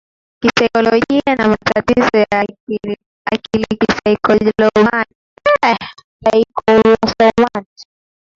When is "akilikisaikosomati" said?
3.25-5.15